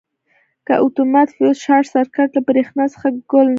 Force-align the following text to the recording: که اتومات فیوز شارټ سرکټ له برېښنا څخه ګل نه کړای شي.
که 0.65 0.73
اتومات 0.83 1.29
فیوز 1.35 1.57
شارټ 1.65 1.85
سرکټ 1.93 2.29
له 2.35 2.41
برېښنا 2.49 2.85
څخه 2.93 3.07
ګل 3.09 3.15
نه 3.19 3.25
کړای 3.29 3.45
شي. 3.49 3.49